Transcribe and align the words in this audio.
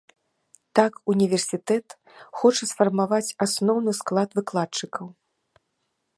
Так 0.77 0.93
універсітэт 1.13 1.85
хоча 2.39 2.63
сфармаваць 2.71 3.35
асноўны 3.47 3.91
склад 4.01 4.29
выкладчыкаў. 4.41 5.05